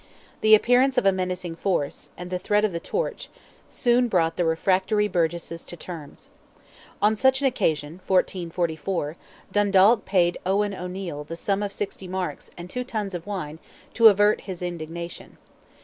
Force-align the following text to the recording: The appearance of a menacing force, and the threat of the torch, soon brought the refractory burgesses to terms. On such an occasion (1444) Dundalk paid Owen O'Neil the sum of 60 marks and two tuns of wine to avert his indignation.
The 0.41 0.55
appearance 0.55 0.97
of 0.97 1.05
a 1.05 1.11
menacing 1.11 1.57
force, 1.57 2.09
and 2.17 2.31
the 2.31 2.39
threat 2.39 2.65
of 2.65 2.71
the 2.71 2.79
torch, 2.79 3.29
soon 3.69 4.07
brought 4.07 4.35
the 4.35 4.45
refractory 4.45 5.07
burgesses 5.07 5.63
to 5.65 5.77
terms. 5.77 6.31
On 7.03 7.15
such 7.15 7.39
an 7.39 7.45
occasion 7.45 7.99
(1444) 8.07 9.15
Dundalk 9.51 10.03
paid 10.05 10.39
Owen 10.43 10.73
O'Neil 10.73 11.23
the 11.23 11.35
sum 11.35 11.61
of 11.61 11.71
60 11.71 12.07
marks 12.07 12.49
and 12.57 12.67
two 12.67 12.83
tuns 12.83 13.13
of 13.13 13.27
wine 13.27 13.59
to 13.93 14.07
avert 14.07 14.41
his 14.41 14.63
indignation. 14.63 15.37